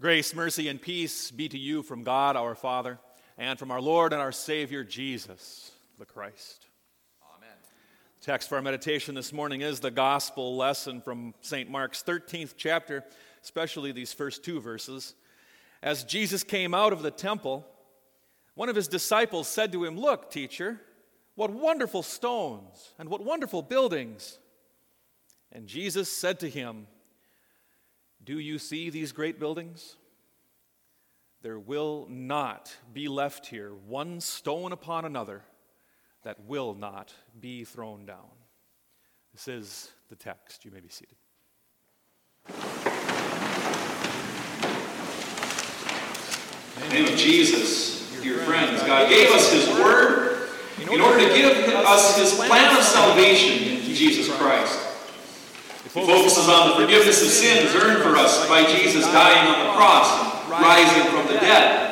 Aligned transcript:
Grace, 0.00 0.32
mercy, 0.32 0.68
and 0.68 0.80
peace 0.80 1.32
be 1.32 1.48
to 1.48 1.58
you 1.58 1.82
from 1.82 2.04
God 2.04 2.36
our 2.36 2.54
Father 2.54 3.00
and 3.36 3.58
from 3.58 3.72
our 3.72 3.80
Lord 3.80 4.12
and 4.12 4.22
our 4.22 4.30
Savior 4.30 4.84
Jesus 4.84 5.72
the 5.98 6.06
Christ. 6.06 6.66
Amen. 7.36 7.56
Text 8.20 8.48
for 8.48 8.54
our 8.54 8.62
meditation 8.62 9.16
this 9.16 9.32
morning 9.32 9.60
is 9.60 9.80
the 9.80 9.90
gospel 9.90 10.56
lesson 10.56 11.00
from 11.00 11.34
St. 11.40 11.68
Mark's 11.68 12.04
13th 12.04 12.54
chapter, 12.56 13.02
especially 13.42 13.90
these 13.90 14.12
first 14.12 14.44
two 14.44 14.60
verses. 14.60 15.16
As 15.82 16.04
Jesus 16.04 16.44
came 16.44 16.74
out 16.74 16.92
of 16.92 17.02
the 17.02 17.10
temple, 17.10 17.66
one 18.54 18.68
of 18.68 18.76
his 18.76 18.86
disciples 18.86 19.48
said 19.48 19.72
to 19.72 19.84
him, 19.84 19.98
Look, 19.98 20.30
teacher, 20.30 20.80
what 21.34 21.50
wonderful 21.50 22.04
stones 22.04 22.94
and 23.00 23.08
what 23.08 23.24
wonderful 23.24 23.62
buildings. 23.62 24.38
And 25.50 25.66
Jesus 25.66 26.08
said 26.08 26.38
to 26.38 26.48
him, 26.48 26.86
Do 28.28 28.38
you 28.38 28.58
see 28.58 28.90
these 28.90 29.12
great 29.12 29.40
buildings? 29.40 29.96
There 31.40 31.58
will 31.58 32.06
not 32.10 32.70
be 32.92 33.08
left 33.08 33.46
here 33.46 33.70
one 33.86 34.20
stone 34.20 34.72
upon 34.72 35.06
another 35.06 35.40
that 36.24 36.38
will 36.46 36.74
not 36.74 37.14
be 37.40 37.64
thrown 37.64 38.04
down. 38.04 38.28
This 39.32 39.48
is 39.48 39.90
the 40.10 40.14
text. 40.14 40.66
You 40.66 40.70
may 40.72 40.80
be 40.80 40.90
seated. 40.90 41.16
In 46.76 46.82
the 46.82 46.94
name 46.96 47.10
of 47.10 47.18
Jesus, 47.18 48.12
dear 48.20 48.40
friends, 48.40 48.82
uh, 48.82 48.86
God 48.88 49.08
gave 49.08 49.30
us 49.30 49.50
His 49.50 49.66
Word 49.78 50.50
in 50.78 51.00
order 51.00 51.26
to 51.26 51.34
give 51.34 51.74
us 51.74 52.18
His 52.18 52.34
plan 52.34 52.76
of 52.76 52.82
salvation 52.82 53.78
in 53.78 53.80
Jesus 53.94 54.30
Christ. 54.36 54.87
It 55.84 55.90
focuses 55.90 56.48
on 56.48 56.70
the 56.70 56.74
forgiveness 56.74 57.22
of 57.22 57.28
sins 57.28 57.74
earned 57.74 58.02
for 58.02 58.16
us 58.16 58.48
by 58.48 58.64
Jesus 58.64 59.04
dying 59.06 59.48
on 59.48 59.66
the 59.66 59.72
cross 59.72 60.42
and 60.44 60.50
rising 60.50 61.10
from 61.10 61.26
the 61.26 61.40
dead. 61.40 61.88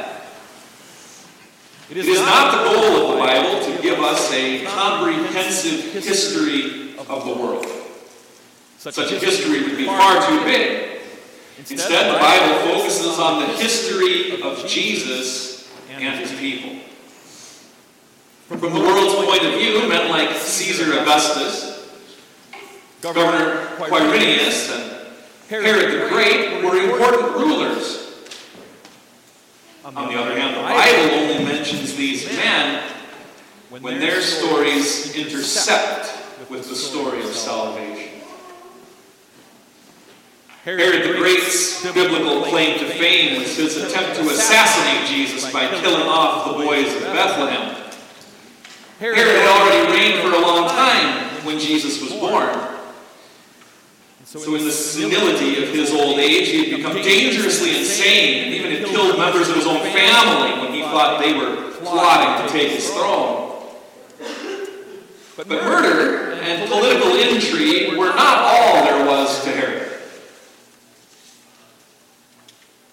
It 1.89 1.99
is 1.99 2.19
not 2.21 2.51
the 2.53 2.71
goal 2.71 3.11
of 3.11 3.13
the 3.13 3.19
Bible 3.19 3.65
to 3.65 3.83
give 3.83 4.01
us 4.01 4.33
a 4.33 4.65
comprehensive 4.65 5.93
history 5.93 6.97
of 6.99 7.25
the 7.25 7.41
world. 7.41 7.67
Such 8.79 8.99
a 8.99 9.19
history 9.19 9.63
would 9.63 9.77
be 9.77 9.87
far 9.87 10.27
too 10.29 10.45
big. 10.45 11.01
Instead, 11.59 12.15
the 12.15 12.19
Bible 12.19 12.73
focuses 12.73 13.19
on 13.19 13.41
the 13.41 13.47
history 13.47 14.43
of 14.43 14.67
Jesus 14.67 15.73
and 15.91 16.21
his 16.21 16.33
people. 16.39 16.81
From 18.49 18.61
the 18.61 18.81
world's 18.81 19.15
point 19.27 19.43
of 19.43 19.55
view, 19.55 19.89
men 19.89 20.11
like 20.11 20.37
Caesar 20.37 21.01
Augustus, 21.01 21.66
Governor 23.15 23.67
Quirinius, 23.77 24.75
and 24.75 25.07
Herod 25.49 26.03
the 26.03 26.09
Great 26.09 26.65
were 26.65 26.77
important 26.77 27.37
rulers. 27.37 28.03
On 29.85 29.95
the 29.95 30.19
other 30.19 30.37
hand, 30.37 30.57
the 30.57 30.63
Bible 30.63 31.15
only 31.15 31.45
mentions 31.45 31.95
these 31.95 32.27
men 32.27 32.83
when 33.71 34.01
their 34.01 34.21
stories 34.21 35.15
intersect 35.15 36.13
with 36.51 36.69
the 36.69 36.75
story 36.75 37.21
of 37.21 37.27
salvation. 37.27 38.21
Herod 40.65 41.09
the 41.09 41.19
Great's 41.19 41.85
biblical 41.85 42.43
claim 42.43 42.77
to 42.81 42.87
fame 42.87 43.39
was 43.41 43.57
his 43.57 43.77
attempt 43.77 44.17
to 44.17 44.23
assassinate 44.23 45.09
Jesus 45.09 45.53
by 45.53 45.69
killing 45.81 46.09
off 46.09 46.49
the 46.49 46.65
boys 46.65 46.93
of 46.97 47.03
Bethlehem. 47.03 47.85
Herod 48.99 49.19
had 49.19 49.47
already 49.47 49.93
reigned 49.93 50.23
for 50.23 50.37
a 50.37 50.41
long 50.41 50.69
time 50.69 51.45
when 51.45 51.61
Jesus 51.61 52.03
was 52.03 52.13
born. 52.13 52.77
So, 54.27 54.57
in 54.57 54.65
the 54.65 54.73
senility 54.73 55.63
of 55.63 55.69
his 55.73 55.93
old 55.93 56.19
age, 56.19 56.49
he 56.49 56.69
had 56.69 56.77
become 56.79 56.97
dangerously 56.97 57.79
insane 57.79 58.43
and 58.43 58.55
even 58.55 58.73
had 58.73 58.85
killed 58.87 59.17
members 59.17 59.49
of 59.49 59.55
his 59.55 59.69
own 59.69 59.81
family 59.93 60.61
when 60.61 60.73
he 60.73 60.83
thought 60.83 61.23
they 61.23 61.33
were 61.33 61.71
plotting 61.75 62.45
to 62.45 62.53
take 62.53 62.73
his 62.73 62.91
throne. 62.91 63.63
But 65.37 65.47
murder 65.49 66.33
and 66.33 66.69
political 66.69 67.15
intrigue 67.15 67.97
were 67.97 68.09
not 68.09 68.39
all 68.43 68.85
there 68.85 69.07
was 69.07 69.45
to 69.45 69.51
Herod. 69.51 69.93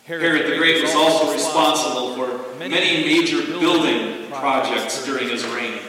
Herod 0.04 0.52
the 0.52 0.58
Great 0.58 0.84
was 0.84 0.94
also 0.94 1.34
responsible 1.34 2.14
for 2.16 2.56
many 2.60 3.06
major 3.06 3.42
building 3.60 4.30
projects 4.30 5.04
during 5.04 5.30
his 5.30 5.44
reign. 5.48 5.80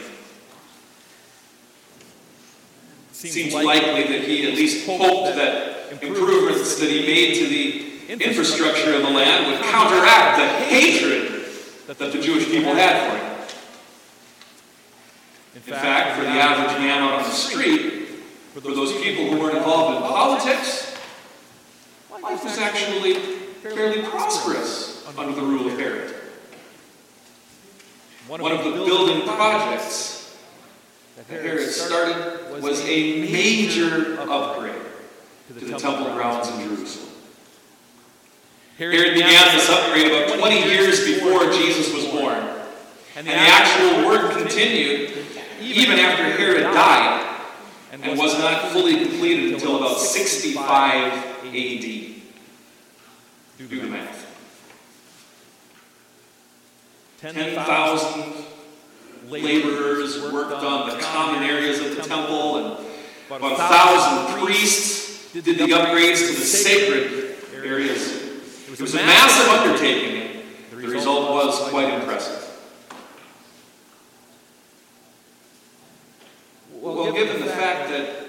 It 3.23 3.31
seems 3.31 3.53
likely 3.53 4.03
that 4.03 4.23
he 4.27 4.45
at 4.45 4.55
least 4.55 4.85
hoped 4.85 5.35
that 5.37 5.93
improvements 6.03 6.79
that 6.79 6.89
he 6.89 7.01
made 7.01 7.35
to 7.35 7.47
the 7.47 8.21
infrastructure 8.21 8.93
of 8.93 9.03
the 9.03 9.09
land 9.09 9.47
would 9.51 9.61
counteract 9.61 10.37
the 10.37 10.47
hatred 10.65 11.45
that 11.87 11.97
the 11.97 12.21
Jewish 12.21 12.45
people 12.45 12.75
had 12.75 13.09
for 13.09 13.17
him. 13.17 13.31
In 15.55 15.61
fact, 15.61 16.17
for 16.17 16.23
the 16.25 16.29
average 16.29 16.77
man 16.79 17.01
on 17.01 17.23
the 17.23 17.29
street, 17.29 18.09
for 18.53 18.59
those 18.59 18.91
people 19.01 19.29
who 19.29 19.39
weren't 19.39 19.57
involved 19.57 19.95
in 19.95 20.01
politics, 20.03 20.97
life 22.11 22.43
was 22.43 22.57
actually 22.57 23.13
fairly 23.63 24.03
prosperous 24.03 25.07
under 25.17 25.33
the 25.33 25.41
rule 25.41 25.67
of 25.67 25.79
Herod. 25.79 26.13
One 28.27 28.41
of 28.51 28.63
the 28.63 28.71
building 28.71 29.21
projects 29.21 30.04
that 31.15 31.25
Herod 31.27 31.69
started 31.69 32.61
was 32.61 32.81
a 32.81 33.21
major 33.21 34.19
upgrade 34.19 34.81
to 35.47 35.53
the 35.53 35.77
temple 35.77 36.13
grounds 36.13 36.49
in 36.49 36.67
Jerusalem. 36.67 37.09
Herod 38.77 39.13
began 39.13 39.55
this 39.55 39.69
upgrade 39.69 40.07
about 40.07 40.37
20 40.37 40.63
years 40.69 41.05
before 41.05 41.51
Jesus 41.51 41.93
was 41.93 42.05
born. 42.07 42.37
And 43.15 43.25
the 43.25 43.33
actual 43.33 44.05
work 44.07 44.37
continued 44.37 45.13
even 45.61 45.97
after 45.99 46.23
Herod 46.23 46.63
died 46.63 47.37
and 47.91 48.17
was 48.19 48.37
not 48.37 48.71
fully 48.73 48.99
completed 48.99 49.53
until 49.53 49.77
about 49.77 49.97
65 49.97 51.13
AD. 51.45 52.15
Do 53.57 53.67
the 53.67 53.87
math. 53.87 54.23
10,000 57.19 58.45
laborers 59.29 60.21
worked 60.31 60.53
on 60.53 60.89
the 60.89 61.03
common 61.03 61.43
areas 61.43 61.79
of 61.79 61.95
the 61.95 62.03
temple, 62.03 62.57
and 62.57 62.85
about 63.27 63.53
a 63.53 63.55
thousand 63.55 64.43
priests 64.43 65.31
did 65.33 65.45
the 65.45 65.53
upgrades 65.53 66.27
to 66.27 66.39
the 66.39 66.45
sacred 66.45 67.35
areas. 67.63 68.23
It 68.71 68.81
was 68.81 68.93
a 68.93 68.97
massive 68.97 69.47
undertaking, 69.49 70.43
the 70.71 70.77
result 70.77 71.31
was 71.31 71.69
quite 71.69 71.93
impressive. 71.93 72.41
Well, 76.73 77.13
given 77.13 77.41
the 77.41 77.47
fact 77.47 77.89
that 77.89 78.27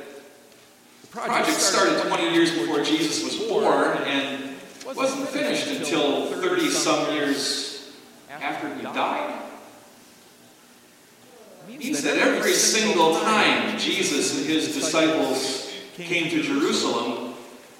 the 1.03 1.07
project 1.09 1.59
started 1.59 2.01
20 2.09 2.33
years 2.33 2.53
before 2.53 2.83
Jesus 2.83 3.23
was 3.23 3.49
born 3.49 3.99
and 4.05 4.57
wasn't 4.85 5.29
finished 5.29 5.67
until 5.69 6.27
30 6.27 6.71
some 6.71 7.13
years 7.13 7.93
after 8.31 8.75
he 8.75 8.83
died, 8.83 9.43
means 11.69 12.03
that 12.03 12.19
every 12.19 12.53
single 12.53 13.21
time 13.21 13.79
Jesus 13.79 14.39
and 14.39 14.47
his 14.47 14.75
disciples 14.75 15.73
came 15.97 16.31
to 16.31 16.43
Jerusalem, 16.43 17.35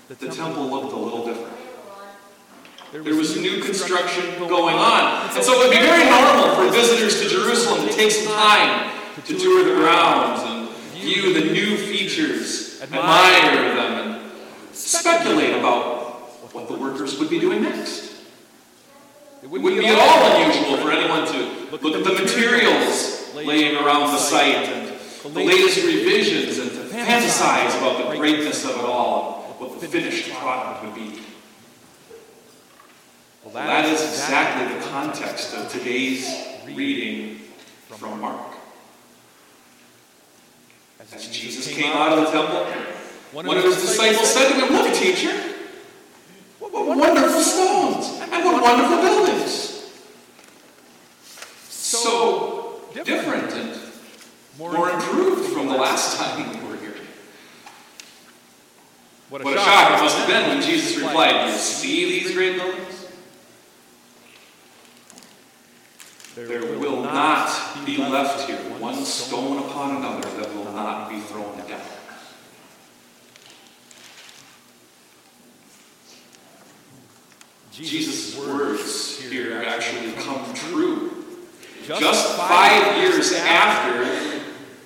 the 0.09 0.15
temple 0.29 0.69
looked 0.69 0.93
a 0.93 0.97
little 0.97 1.27
different. 1.27 1.57
There 2.93 3.15
was 3.15 3.37
new 3.37 3.63
construction 3.63 4.39
going 4.39 4.77
on. 4.77 5.31
And 5.35 5.45
so 5.45 5.53
it 5.55 5.59
would 5.59 5.71
be 5.71 5.85
very 5.85 6.09
normal 6.09 6.55
for 6.55 6.71
visitors 6.71 7.21
to 7.21 7.29
Jerusalem 7.29 7.87
to 7.87 7.95
take 7.95 8.11
some 8.11 8.33
time 8.33 8.93
to 9.25 9.39
tour 9.39 9.65
the 9.65 9.75
grounds 9.75 10.43
and 10.45 10.69
view 10.95 11.35
the 11.35 11.53
new 11.53 11.77
features, 11.77 12.81
admire 12.81 13.75
them, 13.75 13.93
and 13.93 14.33
speculate 14.73 15.57
about 15.57 16.15
what 16.55 16.69
the 16.69 16.75
workers 16.75 17.19
would 17.19 17.29
be 17.29 17.41
doing 17.41 17.63
next. 17.63 18.15
It 19.43 19.51
wouldn't 19.51 19.81
be 19.81 19.87
at 19.87 19.99
all 19.99 20.37
unusual 20.37 20.79
for 20.79 20.91
anyone 20.91 21.27
to 21.27 21.71
look 21.71 21.95
at 21.95 22.05
the 22.05 22.23
materials 22.23 23.35
laying 23.35 23.77
and 24.43 24.99
the 25.23 25.45
latest 25.45 25.85
revisions 25.85 26.59
and 26.59 26.71
to 26.71 26.97
fantasize 26.97 27.77
about 27.79 28.11
the 28.11 28.17
greatness 28.17 28.65
of 28.65 28.77
it 28.77 28.85
all, 28.85 29.43
what 29.59 29.81
the 29.81 29.89
finished 29.89 30.31
product 30.33 30.85
would 30.85 30.95
be. 30.95 31.21
Well, 33.45 33.55
that 33.55 33.85
is 33.85 34.03
exactly 34.03 34.77
the 34.77 34.85
context 34.87 35.55
of 35.55 35.71
today's 35.71 36.29
reading 36.67 37.41
from 37.89 38.21
Mark. 38.21 38.55
As 41.01 41.29
Jesus 41.29 41.73
came 41.73 41.93
out 41.93 42.19
of 42.19 42.25
the 42.25 42.31
temple, 42.33 42.65
one 43.33 43.57
of 43.57 43.65
his 43.65 43.77
disciples 43.77 44.33
said 44.33 44.49
to 44.49 44.67
him, 44.67 44.73
Look, 44.73 44.93
teacher, 44.95 45.33
what 46.59 46.73
wonderful 46.73 47.41
stones 47.41 48.21
and 48.21 48.45
what 48.45 48.63
wonderful 48.63 49.01
buildings. 49.01 49.26
Jesus 60.67 60.97
replied, 60.97 61.47
"Do 61.47 61.53
You 61.53 61.59
see 61.59 62.21
these 62.21 62.35
great 62.35 62.57
buildings? 62.57 63.07
There 66.35 66.79
will 66.79 67.03
not 67.03 67.49
be 67.87 67.97
left 67.97 68.47
here 68.47 68.59
one 68.79 69.03
stone 69.05 69.59
upon 69.59 69.97
another 69.97 70.29
that 70.39 70.55
will 70.55 70.71
not 70.73 71.09
be 71.09 71.19
thrown 71.21 71.57
down. 71.67 71.81
Jesus' 77.73 78.39
words 78.39 79.21
here 79.21 79.63
actually 79.67 80.13
come 80.13 80.55
true. 80.55 81.25
Just 81.87 82.37
five 82.37 82.97
years 82.97 83.33
after 83.33 84.05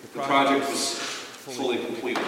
the 0.03 0.19
project 0.19 0.69
was 0.69 0.95
fully 0.95 1.79
completed. 1.79 2.25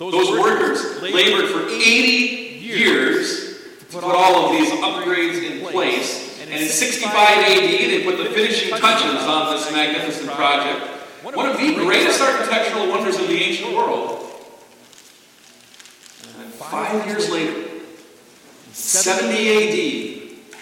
Those 0.00 0.30
workers 0.30 1.02
labored 1.02 1.50
for 1.50 1.68
80 1.68 1.78
years 1.78 3.58
to 3.80 3.84
put 3.84 4.02
all 4.02 4.46
of 4.46 4.52
these 4.52 4.70
upgrades 4.70 5.42
in 5.42 5.66
place. 5.66 6.40
And 6.40 6.50
in 6.50 6.66
65 6.66 7.12
AD, 7.12 7.46
they 7.46 8.04
put 8.04 8.16
the 8.16 8.30
finishing 8.30 8.70
touches 8.78 9.22
on 9.24 9.54
this 9.54 9.70
magnificent 9.70 10.30
project. 10.30 10.86
One 11.22 11.46
of 11.46 11.58
the 11.58 11.74
greatest 11.74 12.18
architectural 12.18 12.88
wonders 12.88 13.16
of 13.16 13.28
the 13.28 13.36
ancient 13.36 13.76
world. 13.76 14.26
And 16.40 16.50
five 16.54 17.06
years 17.06 17.28
later, 17.30 17.68
70 18.72 19.36
AD, 19.36 20.54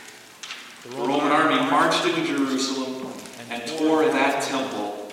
the 0.83 0.97
Roman 0.97 1.31
army 1.31 1.61
marched 1.71 2.05
into 2.07 2.27
Jerusalem 2.27 3.13
and 3.51 3.65
tore 3.79 4.05
that 4.07 4.43
temple 4.43 5.13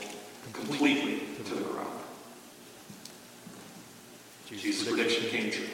completely 0.51 1.21
to 1.45 1.53
the 1.53 1.61
ground. 1.61 2.01
Jesus' 4.57 4.87
prediction 4.87 5.29
came 5.29 5.51
true. 5.51 5.65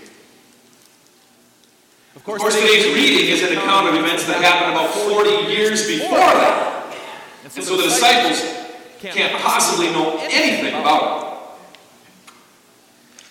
Of 2.15 2.23
course, 2.23 2.43
today's 2.43 2.93
reading 2.93 3.29
is 3.31 3.43
an 3.43 3.57
account 3.57 3.87
of 3.87 3.95
events 3.95 4.25
that 4.25 4.43
happened 4.43 4.73
about 4.73 4.93
40 4.93 5.53
years 5.53 5.87
before 5.87 6.17
that. 6.17 6.93
And 7.43 7.51
so 7.51 7.77
the 7.77 7.83
disciples 7.83 8.41
can't 8.99 9.41
possibly 9.41 9.87
know 9.87 10.17
anything 10.29 10.79
about 10.79 11.55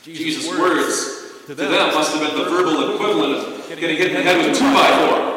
it. 0.04 0.14
Jesus' 0.14 0.48
words 0.48 1.44
to 1.46 1.54
them 1.54 1.70
must 1.94 2.16
have 2.16 2.26
been 2.26 2.38
the 2.38 2.48
verbal 2.48 2.94
equivalent 2.94 3.46
of 3.48 3.68
getting 3.68 3.96
hit 3.96 4.08
in 4.08 4.14
the 4.14 4.22
head 4.22 4.38
with 4.38 4.56
a 4.56 4.58
two 4.58 4.72
by 4.72 4.90
four. 4.98 5.30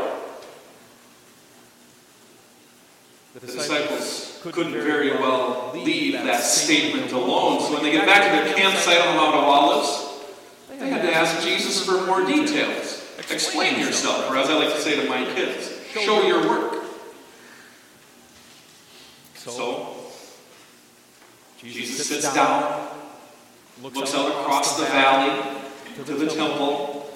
The 3.39 3.47
disciples 3.47 4.39
couldn't 4.41 4.73
very 4.73 5.11
well 5.11 5.71
leave 5.73 6.13
that 6.13 6.41
statement 6.43 7.11
alone, 7.11 7.61
so 7.61 7.73
when 7.73 7.83
they 7.83 7.91
get 7.91 8.05
back 8.05 8.23
to 8.23 8.45
their 8.45 8.55
campsite 8.55 8.99
on 9.01 9.15
the 9.15 9.21
Mount 9.21 9.35
of 9.35 9.43
Olives, 9.43 10.02
to 11.03 11.13
ask 11.13 11.43
Jesus 11.43 11.85
for 11.85 12.05
more 12.05 12.25
details. 12.25 13.01
Explain 13.29 13.79
yourself, 13.79 14.29
or 14.29 14.37
as 14.37 14.49
I 14.49 14.55
like 14.55 14.73
to 14.73 14.79
say 14.79 15.01
to 15.01 15.07
my 15.07 15.23
kids, 15.33 15.71
show 15.91 16.25
your 16.27 16.47
work. 16.47 16.83
So, 19.35 19.95
Jesus 21.57 22.07
sits 22.07 22.33
down, 22.33 22.89
looks 23.81 24.13
out 24.13 24.27
across 24.27 24.77
the 24.77 24.85
valley 24.85 25.59
to 25.95 26.13
the 26.13 26.27
temple. 26.27 27.11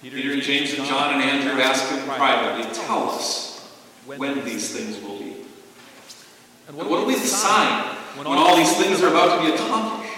Peter 0.00 0.32
and 0.32 0.42
James 0.42 0.74
and 0.74 0.86
John 0.86 1.14
and 1.14 1.22
Andrew 1.22 1.60
ask 1.60 1.90
him 1.90 2.06
privately, 2.06 2.72
tell 2.72 3.10
us 3.10 3.68
when 4.06 4.44
these 4.44 4.74
things 4.74 5.02
will 5.02 5.18
be. 5.18 5.36
And 6.68 6.76
what 6.76 6.88
will 6.88 7.06
be 7.06 7.14
the 7.14 7.26
sign 7.26 7.96
when 8.16 8.26
all 8.26 8.56
these 8.56 8.76
things 8.76 9.02
are 9.02 9.08
about 9.08 9.40
to 9.40 9.46
be 9.46 9.54
accomplished? 9.54 10.14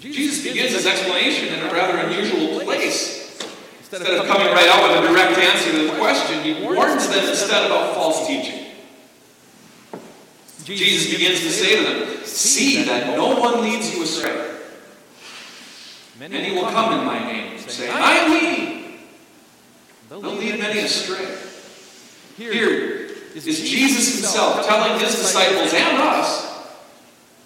Jesus 0.00 0.37
begins 0.48 0.74
his 0.74 0.86
explanation 0.86 1.54
in 1.54 1.60
a 1.66 1.72
rather 1.72 1.98
unusual 1.98 2.60
place. 2.60 3.38
Instead 3.78 4.02
of 4.02 4.26
coming 4.26 4.48
right 4.48 4.68
out 4.68 4.88
with 4.88 5.04
a 5.04 5.12
direct 5.12 5.38
answer 5.38 5.70
to 5.72 5.90
the 5.90 5.98
question, 5.98 6.42
he 6.42 6.62
warns 6.62 7.08
them 7.08 7.28
instead 7.28 7.66
about 7.66 7.94
false 7.94 8.26
teaching. 8.26 8.66
Jesus 10.64 11.10
begins 11.10 11.40
to 11.40 11.50
say 11.50 11.76
to 11.76 11.82
them, 11.82 12.24
See 12.24 12.84
that 12.84 13.16
no 13.16 13.40
one 13.40 13.62
leads 13.62 13.94
you 13.94 14.02
astray. 14.02 14.56
Many 16.18 16.52
will 16.52 16.68
come 16.70 16.98
in 16.98 17.06
my 17.06 17.20
name, 17.20 17.58
saying, 17.58 17.92
I 17.94 18.12
am 18.16 18.30
he. 18.30 18.98
They'll 20.08 20.20
lead 20.20 20.58
many 20.58 20.80
astray. 20.80 21.38
Here 22.36 23.08
is 23.34 23.44
Jesus 23.44 24.16
himself 24.16 24.66
telling 24.66 25.00
his 25.00 25.14
disciples 25.14 25.72
and 25.72 25.98
us 25.98 26.48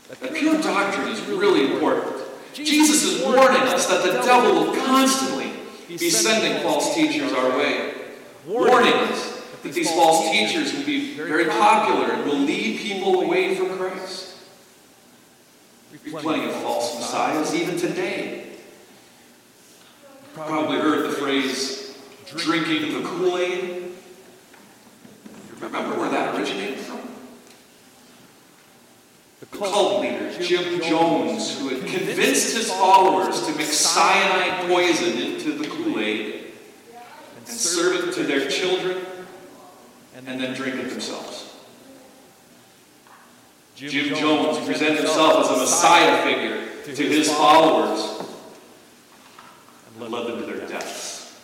that 0.08 0.34
pure 0.34 0.60
doctrine 0.60 1.08
is 1.08 1.20
really 1.22 1.72
important. 1.72 2.11
Jesus 2.54 3.02
is 3.04 3.22
warning 3.25 3.62
us 3.62 3.87
that 3.87 4.02
the 4.02 4.20
devil 4.22 4.66
will 4.66 4.76
constantly 4.76 5.52
be 5.88 6.10
sending 6.10 6.62
false 6.62 6.94
teachers 6.94 7.32
our 7.32 7.56
way, 7.56 7.94
warning 8.46 8.93
us 8.93 9.43
that 9.62 9.72
these 9.72 9.90
false 9.90 10.31
teachers 10.31 10.75
will 10.75 10.84
be 10.84 11.14
very 11.14 11.46
popular 11.46 12.12
and 12.12 12.25
will 12.25 12.38
lead 12.38 12.78
people 12.78 13.22
away 13.22 13.54
from 13.54 13.76
Christ. 13.78 14.37
We've 15.93 16.14
plenty 16.20 16.46
of 16.46 16.54
false 16.56 16.94
messiahs 16.96 17.54
even 17.54 17.76
today. 17.76 18.56
Probably 20.34 20.78
heard 20.78 21.10
the 21.10 21.14
phrase 21.14 21.98
drinking 22.26 22.94
the 23.02 23.08
Kool-Aid. 23.08 23.93
Remember 25.60 25.96
where 25.98 26.10
that 26.10 26.34
originated 26.34 26.78
from? 26.81 27.00
The 29.38 29.41
cult 29.52 30.00
leader, 30.00 30.32
Jim 30.40 30.81
Jones, 30.81 31.58
who 31.58 31.69
had 31.69 31.87
convinced 31.87 32.56
his 32.56 32.70
followers 32.70 33.46
to 33.46 33.54
mix 33.54 33.76
cyanide 33.76 34.69
poison 34.69 35.19
into 35.19 35.52
the 35.52 35.69
Kool-Aid 35.69 36.46
and 37.37 37.46
serve 37.49 38.08
it 38.08 38.14
to 38.14 38.25
their 38.25 38.49
children 38.49 39.04
and 40.14 40.26
then 40.26 40.54
drink 40.54 40.76
it 40.76 40.90
themselves. 40.90 41.54
Jim 43.76 44.14
Jones 44.14 44.64
presented 44.66 44.99
himself 44.99 45.44
as 45.44 45.56
a 45.56 45.60
Messiah 45.60 46.22
figure 46.25 46.94
to 46.94 47.02
his 47.02 47.32
followers 47.32 48.22
and 49.87 50.12
led 50.12 50.26
them 50.26 50.40
to 50.40 50.46
their 50.46 50.66
deaths. 50.69 51.40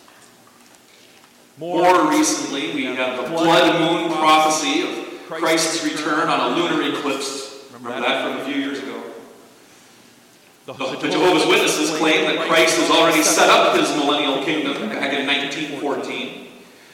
More 1.57 2.09
recently, 2.09 2.73
we 2.73 2.85
have 2.85 3.21
the 3.21 3.29
blood 3.29 3.79
moon 3.81 4.17
prophecy 4.17 4.83
of 4.83 5.27
Christ's 5.27 5.83
return 5.83 6.29
on 6.29 6.53
a 6.53 6.55
lunar 6.55 6.97
eclipse 6.97 7.48
Remember 7.81 8.07
that 8.07 8.23
from 8.23 8.41
a 8.41 8.45
few 8.45 8.61
years 8.61 8.79
ago? 8.79 9.01
The, 10.65 10.73
the 10.73 11.09
Jehovah's 11.09 11.47
Witnesses 11.47 11.97
claim 11.97 12.25
that 12.25 12.47
Christ 12.47 12.77
has 12.77 12.91
already 12.91 13.23
set 13.23 13.49
up 13.49 13.75
his 13.75 13.89
millennial 13.95 14.43
kingdom 14.43 14.89
back 14.89 15.13
in 15.13 15.25
1914. 15.25 16.47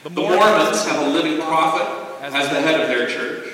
The 0.04 0.10
Mormons 0.12 0.86
have 0.86 1.08
a 1.08 1.10
living 1.10 1.42
prophet 1.42 1.88
as 2.22 2.50
the 2.50 2.62
head 2.62 2.80
of 2.80 2.88
their 2.88 3.08
church. 3.08 3.52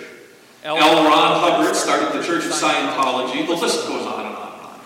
L. 0.64 0.78
Ron 0.78 1.40
Hubbard 1.40 1.76
started 1.76 2.20
the 2.20 2.24
Church 2.24 2.46
of 2.46 2.52
Scientology. 2.52 3.48
The 3.48 3.54
list 3.54 3.88
goes 3.88 4.06
on 4.06 4.26
and 4.28 4.36
on 4.36 4.54
and 4.54 4.62
on. 4.62 4.80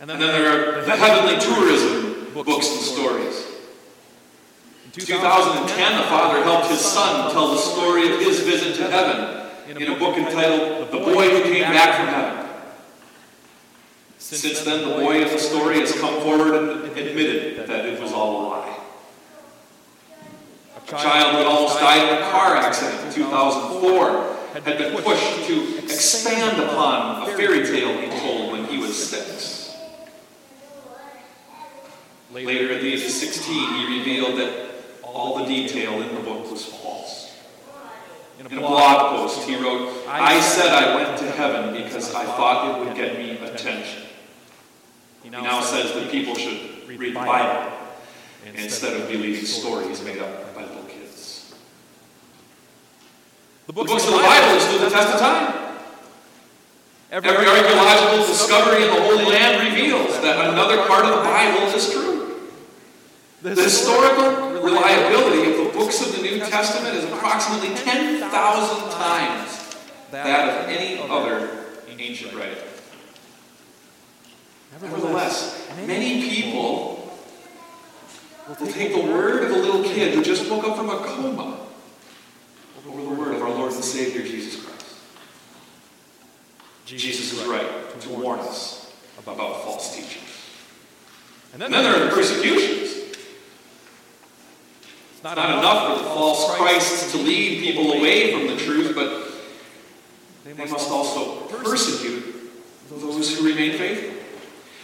And 0.00 0.10
then 0.10 0.18
there 0.18 0.78
are 0.78 0.84
the 0.84 0.96
heavenly 0.96 1.40
tourism 1.40 2.34
books 2.34 2.70
and 2.72 2.80
stories. 2.80 3.46
In 4.84 4.90
2010, 4.90 5.96
the 5.96 6.04
father 6.08 6.42
helped 6.42 6.68
his 6.68 6.80
son 6.80 7.32
tell 7.32 7.52
the 7.52 7.58
story 7.58 8.12
of 8.12 8.20
his 8.20 8.40
visit 8.40 8.76
to 8.76 8.90
heaven 8.90 9.43
in 9.68 9.82
a 9.82 9.98
book 9.98 10.16
entitled 10.16 10.90
The 10.90 10.98
Boy 10.98 11.30
Who 11.30 11.42
Came 11.42 11.62
Back 11.62 11.96
from 11.96 12.06
Heaven. 12.08 12.50
Since 14.18 14.64
then, 14.64 14.88
the 14.88 14.96
boy 14.96 15.22
of 15.22 15.30
the 15.30 15.38
story 15.38 15.80
has 15.80 15.92
come 15.92 16.20
forward 16.20 16.54
and 16.54 16.96
admitted 16.96 17.68
that 17.68 17.86
it 17.86 18.00
was 18.00 18.12
all 18.12 18.30
a 18.30 18.48
lie. 18.48 18.78
A 20.76 20.90
child 20.90 21.36
who 21.36 21.42
almost 21.42 21.78
died 21.78 22.08
in 22.08 22.22
a 22.22 22.30
car 22.30 22.56
accident 22.56 23.06
in 23.06 23.12
2004 23.12 24.36
had 24.54 24.64
been 24.64 25.02
pushed 25.02 25.46
to 25.46 25.78
expand 25.78 26.62
upon 26.62 27.28
a 27.28 27.36
fairy 27.36 27.64
tale 27.64 27.98
he 27.98 28.20
told 28.20 28.52
when 28.52 28.64
he 28.66 28.78
was 28.78 28.96
six. 28.96 29.76
Later, 32.32 32.72
at 32.74 32.80
the 32.80 32.92
age 32.92 33.04
of 33.04 33.10
16, 33.10 33.74
he 33.74 33.98
revealed 33.98 34.38
that 34.38 34.70
all 35.02 35.38
the 35.38 35.44
detail 35.44 36.02
in 36.02 36.14
the 36.14 36.20
book 36.20 36.50
was 36.50 36.64
false. 36.64 37.23
In 38.38 38.46
a 38.46 38.48
blog 38.48 39.16
post, 39.16 39.48
he 39.48 39.56
wrote, 39.56 40.06
I 40.08 40.40
said 40.40 40.72
I 40.72 40.96
went 40.96 41.18
to 41.18 41.30
heaven 41.30 41.82
because 41.82 42.14
I 42.14 42.24
thought 42.24 42.80
it 42.80 42.84
would 42.84 42.96
get 42.96 43.16
me 43.16 43.38
attention. 43.38 44.02
He 45.22 45.30
now 45.30 45.60
says 45.60 45.94
that 45.94 46.10
people 46.10 46.34
should 46.34 46.88
read 46.88 47.14
the 47.14 47.20
Bible 47.20 47.72
instead 48.54 49.00
of 49.00 49.08
believing 49.08 49.44
stories 49.44 50.02
made 50.04 50.18
up 50.18 50.54
by 50.54 50.62
little 50.64 50.84
kids. 50.84 51.54
The 53.66 53.72
books 53.72 54.04
of 54.04 54.10
the 54.10 54.18
Bible 54.18 54.60
stood 54.60 54.82
the 54.82 54.90
test 54.90 55.14
of 55.14 55.20
time. 55.20 55.78
Every 57.10 57.46
archaeological 57.46 58.26
discovery 58.26 58.82
in 58.82 58.94
the 58.94 59.00
Holy 59.00 59.24
Land 59.24 59.68
reveals 59.68 60.20
that 60.20 60.50
another 60.52 60.84
part 60.86 61.04
of 61.04 61.10
the 61.10 61.22
Bible 61.22 61.68
is 61.68 61.90
true. 61.90 62.50
The 63.42 63.50
historical 63.50 64.60
reliability 64.60 65.53
books 65.74 66.00
of 66.00 66.16
the 66.16 66.22
New 66.22 66.38
Testament 66.38 66.96
is 66.96 67.04
approximately 67.04 67.74
10,000 67.74 68.30
times 68.92 69.76
that 70.10 70.62
of 70.62 70.68
any 70.68 70.98
other 71.08 71.50
ancient 71.98 72.34
writing. 72.34 72.58
Nevertheless, 74.72 75.70
many 75.86 76.28
people 76.28 77.04
We'll 78.46 78.70
take 78.70 78.92
the 78.92 79.00
word 79.00 79.44
of 79.44 79.50
a 79.52 79.54
little 79.54 79.82
kid 79.82 80.14
who 80.14 80.22
just 80.22 80.50
woke 80.50 80.64
up 80.64 80.76
from 80.76 80.90
a 80.90 80.98
coma 80.98 81.60
over 82.86 83.02
the 83.02 83.08
word 83.08 83.34
of 83.34 83.42
our 83.42 83.48
Lord 83.48 83.72
and 83.72 83.82
Savior 83.82 84.22
Jesus 84.22 84.62
Christ. 84.62 84.96
Jesus 86.84 87.32
is 87.32 87.46
right 87.46 88.00
to 88.00 88.08
warn 88.10 88.40
us 88.40 88.92
about 89.22 89.62
false 89.62 89.96
teaching. 89.96 90.22
And 91.54 91.62
then, 91.62 91.72
and 91.72 91.74
then 91.74 91.84
there 91.84 92.02
are 92.02 92.10
the 92.10 92.14
persecutions. 92.14 92.83
Not, 95.24 95.38
not 95.38 95.58
enough 95.58 95.88
for 95.88 96.02
the 96.02 96.10
false 96.10 96.54
Christ 96.54 97.12
to 97.12 97.16
lead 97.16 97.62
people 97.62 97.92
away 97.92 98.30
from 98.30 98.46
the 98.46 98.62
truth, 98.62 98.94
but 98.94 99.32
they 100.44 100.52
must 100.52 100.90
also 100.90 101.46
persecute 101.46 102.52
those 102.90 103.38
who 103.38 103.46
remain 103.46 103.78
faithful. 103.78 104.22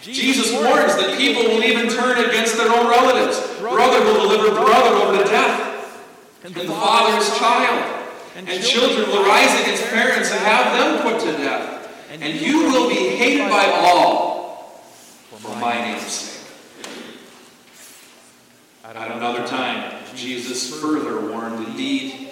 Jesus 0.00 0.50
warns 0.50 0.96
that 0.96 1.18
people 1.18 1.42
will 1.42 1.62
even 1.62 1.90
turn 1.90 2.24
against 2.24 2.56
their 2.56 2.74
own 2.74 2.88
relatives. 2.88 3.38
Brother 3.58 4.02
will 4.02 4.28
deliver 4.28 4.54
brother 4.54 4.96
over 4.96 5.22
to 5.22 5.28
death, 5.28 6.02
and 6.42 6.54
the 6.54 6.64
father's 6.64 7.36
child. 7.36 8.06
And 8.34 8.62
children 8.64 9.10
will 9.10 9.24
rise 9.24 9.60
against 9.60 9.84
parents 9.88 10.30
and 10.30 10.40
have 10.40 10.72
them 10.72 11.02
put 11.02 11.20
to 11.20 11.32
death. 11.36 12.08
And 12.10 12.40
you 12.40 12.70
will 12.70 12.88
be 12.88 13.10
hated 13.16 13.50
by 13.50 13.66
all 13.66 14.80
for 15.36 15.54
my 15.56 15.74
name's 15.74 16.02
sake. 16.02 16.46
At 18.84 18.96
another 18.96 19.46
time, 19.46 19.99
Jesus 20.14 20.80
further 20.80 21.30
warned, 21.30 21.66
Indeed, 21.68 22.28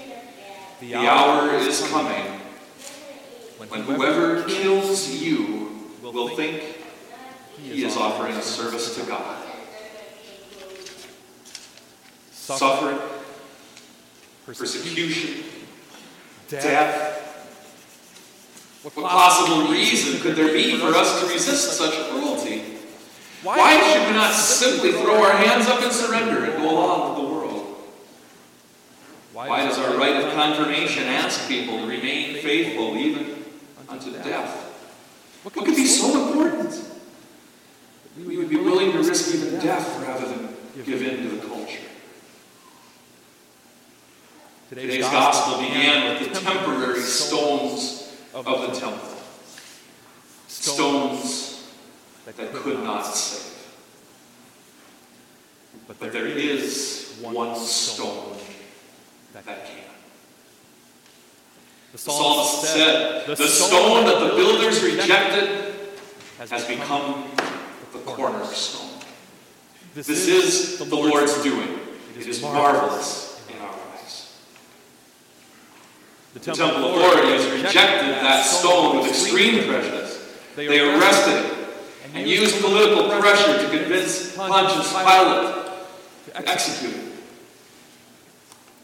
the 0.81 0.97
hour 0.97 1.55
is 1.55 1.87
coming 1.89 2.25
when 3.59 3.83
whoever 3.83 4.45
kills 4.45 5.21
you 5.21 5.91
will 6.03 6.29
think 6.37 6.63
he 7.61 7.85
is 7.85 7.97
offering 7.97 8.35
a 8.35 8.43
service 8.43 8.97
to 8.97 9.05
God. 9.07 9.45
Suffering, 12.31 12.99
persecution, 14.47 15.45
death. 16.49 17.17
What 18.83 18.95
possible 18.95 19.71
reason 19.73 20.21
could 20.21 20.37
there 20.37 20.53
be 20.53 20.79
for 20.79 20.95
us 20.95 21.21
to 21.21 21.27
resist 21.27 21.77
such 21.77 21.93
cruelty? 22.09 22.63
Why 23.43 23.81
should 23.93 24.09
we 24.09 24.15
not 24.15 24.33
simply 24.33 24.93
throw 24.93 25.23
our 25.23 25.33
hands 25.33 25.67
up 25.67 25.83
and 25.83 25.93
surrender 25.93 26.45
and 26.45 26.63
go 26.63 26.71
along 26.71 27.09
with 27.09 27.18
the 27.18 27.18
world? 27.18 27.18
Why 29.47 29.65
does 29.67 29.79
our 29.79 29.97
rite 29.97 30.17
of 30.17 30.33
confirmation 30.33 31.05
ask 31.05 31.47
people 31.47 31.79
to 31.79 31.87
remain 31.87 32.43
faithful 32.43 32.97
even 32.97 33.45
unto 33.89 34.11
death? 34.11 34.51
What 35.45 35.55
could 35.55 35.77
be 35.77 35.87
so 35.87 36.27
important? 36.27 36.75
We 38.17 38.37
would 38.37 38.49
be 38.49 38.57
willing 38.57 38.91
to 38.91 38.99
risk 38.99 39.33
even 39.37 39.61
death 39.61 40.03
rather 40.03 40.27
than 40.27 40.57
give 40.85 41.03
in 41.03 41.23
to 41.23 41.37
the 41.37 41.47
culture. 41.47 41.79
Today's 44.71 45.05
gospel 45.05 45.61
began 45.61 46.19
with 46.19 46.33
the 46.33 46.41
temporary 46.41 47.01
stones 47.01 48.17
of 48.35 48.45
the 48.45 48.81
temple. 48.81 49.19
Stones 50.49 51.71
that 52.27 52.37
could 52.55 52.83
not 52.83 53.03
save. 53.03 53.69
But 55.87 56.01
there 56.01 56.27
is 56.27 57.21
one 57.23 57.55
stone 57.55 58.38
that 59.33 59.45
can. 59.45 59.57
The 61.93 61.99
psalmist 61.99 62.73
said, 62.73 63.27
The 63.27 63.37
stone 63.37 64.05
that 64.05 64.21
the 64.21 64.37
builders 64.37 64.83
rejected 64.83 65.75
has 66.39 66.67
become 66.67 67.25
the 67.93 67.99
cornerstone. 68.01 69.01
This 69.95 70.09
is 70.09 70.79
the 70.79 70.85
Lord's 70.85 71.43
doing. 71.43 71.79
It 72.19 72.27
is 72.27 72.43
marvelous 72.43 73.43
in 73.49 73.59
our 73.61 73.75
eyes. 73.95 74.37
The 76.35 76.41
temple 76.41 76.67
authorities 76.67 77.51
rejected 77.51 78.11
that 78.11 78.45
stone 78.45 78.99
with 78.99 79.09
extreme 79.09 79.67
prejudice. 79.69 80.39
They 80.57 80.81
arrested 80.81 81.45
it 81.45 81.59
and 82.15 82.29
used 82.29 82.61
political 82.61 83.19
pressure 83.19 83.63
to 83.63 83.79
convince 83.79 84.37
Pontius 84.37 84.93
Pilate 84.93 85.65
to 86.27 86.49
execute 86.49 86.95
it. 86.95 87.08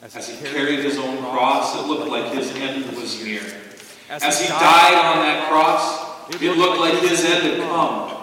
As 0.05 0.29
he 0.29 0.37
carried 0.47 0.81
his 0.81 0.99
own 0.99 1.17
cross, 1.17 1.75
it 1.77 1.87
looked 1.87 2.09
like 2.09 2.31
his 2.35 2.55
end 2.57 2.85
was 2.95 3.25
near. 3.25 3.41
As 4.11 4.39
he 4.39 4.49
died 4.49 4.95
on 4.95 5.25
that 5.25 5.49
cross, 5.49 6.31
it 6.31 6.57
looked 6.59 6.79
like 6.79 6.99
his 6.99 7.25
end 7.25 7.43
had 7.43 7.59
come. 7.61 8.23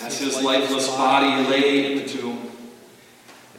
As 0.00 0.18
his 0.18 0.42
lifeless 0.42 0.88
body 0.88 1.48
lay 1.50 1.92
in 1.92 1.98
the 1.98 2.08
tomb, 2.08 2.50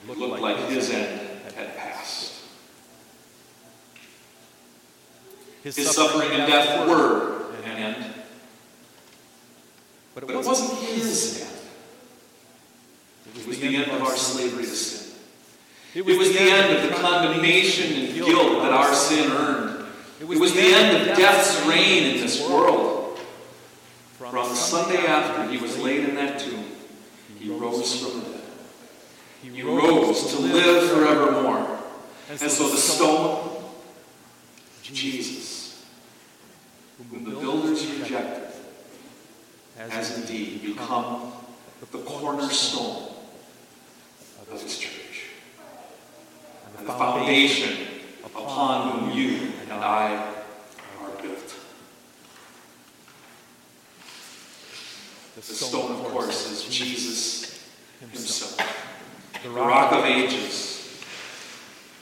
it 0.09 0.17
looked 0.17 0.41
like 0.41 0.57
his 0.69 0.89
end 0.89 1.21
had 1.55 1.77
passed. 1.77 2.41
His 5.63 5.75
suffering 5.91 6.31
and 6.31 6.51
death 6.51 6.89
were 6.89 7.53
an 7.63 7.71
end. 7.71 8.13
But 10.15 10.23
it 10.23 10.35
wasn't 10.35 10.79
his 10.79 11.41
end. 11.41 11.49
It 13.35 13.47
was 13.47 13.59
the 13.59 13.75
end 13.75 13.91
of 13.91 14.01
our 14.01 14.17
slavery 14.17 14.63
to 14.63 14.69
sin. 14.69 15.02
It 15.95 16.05
was 16.05 16.33
the 16.33 16.39
end 16.39 16.75
of 16.75 16.89
the 16.89 16.95
condemnation 16.95 18.01
and 18.01 18.15
guilt 18.15 18.63
that 18.63 18.71
our 18.71 18.93
sin 18.93 19.31
earned. 19.31 19.85
It 20.19 20.25
was 20.25 20.53
the 20.53 20.61
end 20.61 21.09
of 21.09 21.17
death's 21.17 21.65
reign 21.67 22.15
in 22.15 22.21
this 22.21 22.47
world. 22.49 23.19
For 24.13 24.25
on 24.25 24.49
the 24.49 24.55
Sunday 24.55 25.05
after 25.05 25.51
he 25.51 25.57
was 25.57 25.77
laid 25.77 26.09
in 26.09 26.15
that 26.15 26.39
tomb, 26.39 26.65
he 27.37 27.49
rose 27.49 28.01
from 28.01 28.21
the 28.21 28.29
dead. 28.29 28.41
He 29.43 29.61
rose 29.61 30.33
to 30.33 30.41
live 30.41 30.89
forevermore. 30.89 31.79
And 32.29 32.39
so 32.39 32.69
the 32.69 32.77
stone, 32.77 33.63
Jesus, 34.81 35.85
whom 37.11 37.25
the 37.25 37.31
builders 37.31 37.85
rejected, 37.85 38.47
has 39.77 40.17
indeed 40.17 40.63
become 40.63 41.33
the 41.91 41.99
cornerstone 41.99 43.13
of 44.41 44.61
his 44.61 44.79
church. 44.79 45.02
And 46.77 46.87
the 46.87 46.93
foundation 46.93 47.87
upon 48.23 48.99
whom 48.99 49.17
you 49.17 49.51
and 49.61 49.71
I 49.71 50.33
are 51.01 51.21
built. 51.21 51.55
The 55.35 55.41
stone, 55.41 55.91
of 55.91 56.11
course, 56.11 56.51
is 56.51 56.63
Jesus 56.73 57.69
himself, 57.99 58.57
the 59.43 59.49
rock 59.49 59.91
of 59.93 60.05
ages. 60.05 61.03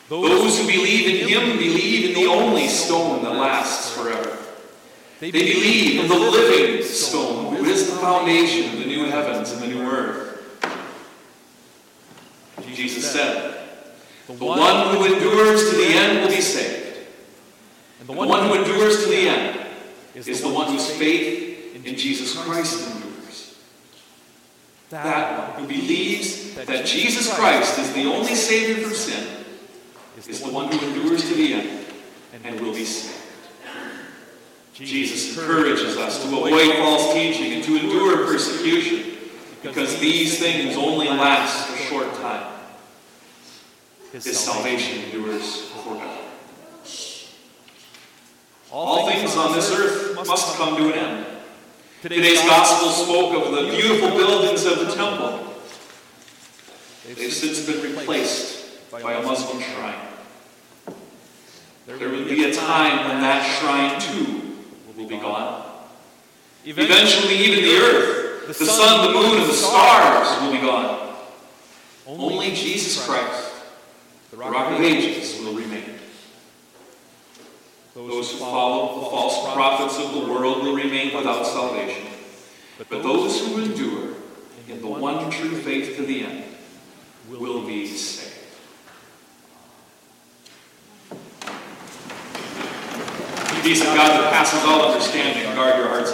Those 0.10 0.60
who 0.60 0.68
believe 0.68 1.22
in 1.22 1.28
him 1.30 1.58
believe 1.58 2.10
in 2.10 2.16
the 2.22 2.30
only 2.30 2.68
stone 2.68 3.24
that 3.24 3.34
lasts 3.34 3.96
forever. 3.96 4.38
They 5.22 5.32
believe 5.32 6.01
in 6.01 6.08
the 6.10 6.16
living 6.16 6.84
stone, 6.84 7.56
who 7.56 7.63
is 7.66 7.90
the 7.90 7.98
foundation 7.98 8.74
of 8.74 8.80
the 8.80 8.86
new 8.86 9.06
heavens 9.06 9.51
and 9.51 9.62
the 9.62 9.68
new 9.68 9.84
earth. 9.84 10.28
Jesus 12.74 13.12
said, 13.12 13.61
The 14.28 14.34
one 14.34 14.96
who 14.96 15.06
endures 15.06 15.70
to 15.72 15.75
the 15.78 15.88
end 15.88 16.22
will 16.22 16.30
be 16.30 16.42
saved. 16.42 16.98
And 18.00 18.10
the 18.10 18.13
one 18.13 18.48
who 18.48 18.56
endures 18.56 19.04
to 19.04 19.10
the 19.10 19.30
end 19.30 19.60
is 20.16 20.42
the 20.42 20.50
one 20.50 20.72
whose 20.72 20.90
faith 20.92 21.75
in 21.75 21.84
Jesus 21.84 22.38
Christ 22.38 22.88
endures 22.88 23.58
that 24.90 25.56
one 25.56 25.62
who 25.62 25.68
believes 25.68 26.54
that 26.56 26.86
Jesus 26.86 27.34
Christ 27.34 27.80
is 27.80 27.94
the 27.94 28.06
only 28.06 28.36
Savior 28.36 28.84
from 28.84 28.94
sin 28.94 29.46
is 30.18 30.42
the 30.42 30.51
one 30.51 30.72
who 30.72 30.86
endures 30.88 31.28
to 31.28 31.34
the 31.34 31.54
end 31.54 31.86
and 32.44 32.60
will 32.60 32.74
be 32.74 32.86
saved. 32.86 33.18
Jesus 34.74 35.38
encourages 35.38 35.98
us 35.98 36.24
to 36.24 36.28
avoid 36.28 36.75
false 36.78 37.13
teaching 37.13 37.54
and 37.54 37.63
to 37.63 37.78
endure 37.78 38.25
persecution 38.25 39.18
because 39.62 40.00
these 40.00 40.40
things 40.40 40.75
only 40.75 41.08
last 41.08 41.70
a 41.70 41.78
short 41.84 42.13
time. 42.16 42.61
His 44.12 44.39
salvation 44.39 45.06
endures 45.06 45.70
forever. 45.70 46.18
All 48.72 49.10
things 49.10 49.36
on 49.36 49.53
this 49.53 49.72
earth 49.72 50.15
must 50.27 50.58
come 50.58 50.77
to 50.77 50.94
an 50.94 50.94
end. 50.94 51.25
Today's 52.01 52.41
gospel 52.41 52.89
spoke 52.89 53.46
of 53.46 53.51
the 53.53 53.72
beautiful 53.72 54.10
buildings 54.10 54.65
of 54.65 54.80
the 54.80 54.94
temple. 54.94 55.53
They've 57.06 57.32
since 57.32 57.65
been 57.65 57.82
replaced 57.82 58.91
by 58.91 59.13
a 59.13 59.22
Muslim 59.22 59.62
shrine. 59.62 60.08
There 61.86 62.10
will 62.10 62.25
be 62.25 62.44
a 62.46 62.53
time 62.53 63.08
when 63.08 63.22
that 63.22 63.44
shrine 63.60 64.00
too 64.00 64.58
will 64.88 65.08
be 65.08 65.18
gone. 65.18 65.70
Eventually, 66.65 67.36
even 67.36 67.63
the 67.63 67.75
earth, 67.77 68.48
the 68.48 68.53
sun, 68.53 69.08
the 69.08 69.13
moon, 69.13 69.41
and 69.41 69.50
the 69.50 69.53
stars 69.53 70.41
will 70.41 70.51
be 70.51 70.60
gone. 70.60 71.15
Only 72.06 72.53
Jesus 72.53 73.06
Christ, 73.06 73.50
the 74.31 74.38
rock 74.38 74.71
of 74.71 74.79
ages, 74.79 75.39
will 75.39 75.53
remain. 75.53 75.83
Those 77.93 78.31
who 78.31 78.38
follow 78.38 79.01
the 79.01 79.09
false 79.09 79.53
prophets 79.53 80.00
of 80.00 80.13
the 80.13 80.31
world 80.31 80.63
will 80.63 80.75
remain 80.75 81.15
without 81.15 81.45
salvation. 81.45 82.07
But 82.77 83.03
those 83.03 83.45
who 83.45 83.61
endure 83.61 84.15
in 84.69 84.81
the 84.81 84.88
one 84.88 85.29
true 85.29 85.55
faith 85.61 85.97
to 85.97 86.03
the 86.03 86.23
end 86.23 86.45
will 87.29 87.65
be 87.67 87.85
saved. 87.85 88.29
Peace 93.61 93.81
of 93.81 93.93
God 93.93 94.09
that 94.09 94.33
passes 94.33 94.63
all 94.63 94.91
understanding, 94.91 95.53
guard 95.53 95.77
your 95.77 95.89
hearts 95.89 96.11